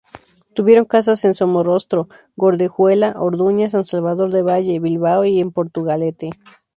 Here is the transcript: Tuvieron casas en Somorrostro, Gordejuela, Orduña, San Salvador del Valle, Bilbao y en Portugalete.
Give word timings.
Tuvieron 0.55 0.85
casas 0.85 1.23
en 1.25 1.35
Somorrostro, 1.35 2.07
Gordejuela, 2.35 3.13
Orduña, 3.19 3.69
San 3.69 3.85
Salvador 3.85 4.31
del 4.33 4.41
Valle, 4.47 4.79
Bilbao 4.79 5.25
y 5.25 5.39
en 5.39 5.51
Portugalete. 5.51 6.31